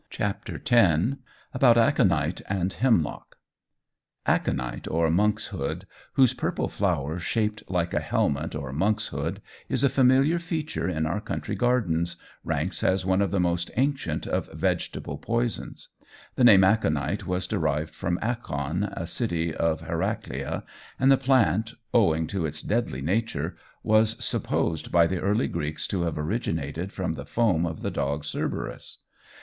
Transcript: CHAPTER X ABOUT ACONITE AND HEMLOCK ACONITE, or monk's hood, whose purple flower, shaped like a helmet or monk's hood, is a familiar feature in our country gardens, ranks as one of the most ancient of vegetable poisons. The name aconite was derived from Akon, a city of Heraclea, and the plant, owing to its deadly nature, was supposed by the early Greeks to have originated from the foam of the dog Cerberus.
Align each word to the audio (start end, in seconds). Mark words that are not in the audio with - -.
CHAPTER 0.09 0.55
X 0.59 0.99
ABOUT 1.53 1.77
ACONITE 1.77 2.41
AND 2.49 2.73
HEMLOCK 2.73 3.35
ACONITE, 4.25 4.87
or 4.87 5.11
monk's 5.11 5.49
hood, 5.49 5.85
whose 6.13 6.33
purple 6.33 6.67
flower, 6.67 7.19
shaped 7.19 7.61
like 7.67 7.93
a 7.93 7.99
helmet 7.99 8.55
or 8.55 8.73
monk's 8.73 9.09
hood, 9.09 9.43
is 9.69 9.83
a 9.83 9.89
familiar 9.89 10.39
feature 10.39 10.89
in 10.89 11.05
our 11.05 11.21
country 11.21 11.53
gardens, 11.53 12.15
ranks 12.43 12.83
as 12.83 13.05
one 13.05 13.21
of 13.21 13.29
the 13.29 13.39
most 13.39 13.69
ancient 13.77 14.25
of 14.25 14.51
vegetable 14.51 15.19
poisons. 15.19 15.89
The 16.33 16.45
name 16.45 16.63
aconite 16.63 17.27
was 17.27 17.45
derived 17.45 17.93
from 17.93 18.17
Akon, 18.23 18.91
a 18.99 19.05
city 19.05 19.53
of 19.53 19.81
Heraclea, 19.81 20.63
and 20.99 21.11
the 21.11 21.15
plant, 21.17 21.75
owing 21.93 22.25
to 22.25 22.47
its 22.47 22.63
deadly 22.63 23.03
nature, 23.03 23.55
was 23.83 24.17
supposed 24.17 24.91
by 24.91 25.05
the 25.05 25.19
early 25.19 25.47
Greeks 25.47 25.87
to 25.89 26.01
have 26.05 26.17
originated 26.17 26.91
from 26.91 27.13
the 27.13 27.25
foam 27.27 27.67
of 27.67 27.83
the 27.83 27.91
dog 27.91 28.23
Cerberus. 28.23 29.03